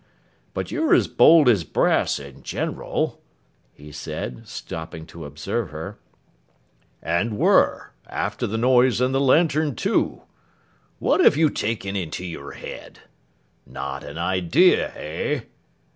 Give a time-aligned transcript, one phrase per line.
[0.55, 3.21] But you're as bold as brass in general,'
[3.71, 5.99] he said, stopping to observe her;
[7.03, 10.23] 'and were, after the noise and the lantern too.
[10.97, 13.01] What have you taken into your head?
[13.63, 15.41] Not an idea, eh?